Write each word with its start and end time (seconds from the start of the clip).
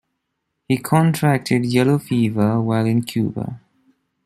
He 0.67 0.79
contracted 0.79 1.63
yellow 1.63 1.99
fever 1.99 2.59
while 2.59 2.87
in 2.87 3.03
Cuba. 3.03 3.59